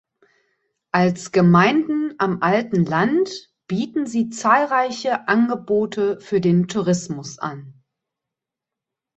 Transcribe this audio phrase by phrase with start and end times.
[0.91, 7.83] Als Gemeinden am Alten Land bieten sie zahlreichen Angebote für den Tourismus an.